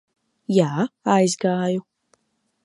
Jā, 0.55 0.69
aizgāju. 1.17 1.85